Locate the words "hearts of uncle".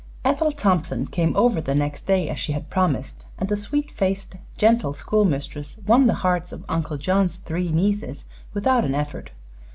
6.25-6.97